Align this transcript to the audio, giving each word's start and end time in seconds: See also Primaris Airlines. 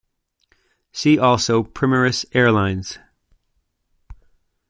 See 0.91 1.19
also 1.19 1.61
Primaris 1.61 2.25
Airlines. 2.33 2.97